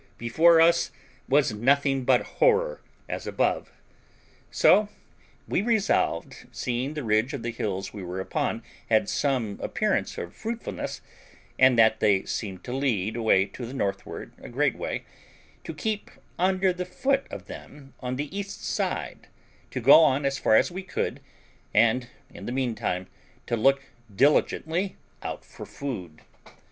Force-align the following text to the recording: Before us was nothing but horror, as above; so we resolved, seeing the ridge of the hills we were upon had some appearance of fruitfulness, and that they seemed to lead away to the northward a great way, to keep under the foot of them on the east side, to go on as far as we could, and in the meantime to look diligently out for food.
Before 0.17 0.59
us 0.59 0.89
was 1.29 1.53
nothing 1.53 2.05
but 2.05 2.21
horror, 2.41 2.81
as 3.07 3.27
above; 3.27 3.71
so 4.49 4.89
we 5.47 5.61
resolved, 5.61 6.47
seeing 6.51 6.95
the 6.95 7.03
ridge 7.03 7.33
of 7.35 7.43
the 7.43 7.51
hills 7.51 7.93
we 7.93 8.01
were 8.01 8.19
upon 8.19 8.63
had 8.89 9.07
some 9.07 9.59
appearance 9.61 10.17
of 10.17 10.33
fruitfulness, 10.33 11.01
and 11.59 11.77
that 11.77 11.99
they 11.99 12.25
seemed 12.25 12.63
to 12.63 12.73
lead 12.73 13.15
away 13.15 13.45
to 13.45 13.63
the 13.63 13.75
northward 13.75 14.33
a 14.39 14.49
great 14.49 14.75
way, 14.75 15.03
to 15.65 15.71
keep 15.71 16.09
under 16.39 16.73
the 16.73 16.83
foot 16.83 17.27
of 17.29 17.45
them 17.45 17.93
on 17.99 18.15
the 18.15 18.35
east 18.35 18.65
side, 18.65 19.27
to 19.69 19.79
go 19.79 19.99
on 19.99 20.25
as 20.25 20.39
far 20.39 20.55
as 20.55 20.71
we 20.71 20.81
could, 20.81 21.19
and 21.75 22.07
in 22.33 22.47
the 22.47 22.51
meantime 22.51 23.05
to 23.45 23.55
look 23.55 23.83
diligently 24.15 24.95
out 25.21 25.45
for 25.45 25.67
food. 25.67 26.23